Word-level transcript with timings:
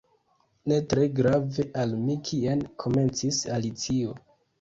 "Ne 0.71 0.77
tre 0.93 1.03
grave 1.19 1.65
al 1.81 1.93
mi 2.05 2.15
kien" 2.29 2.63
komencis 2.85 3.43
Alicio. 3.59 4.17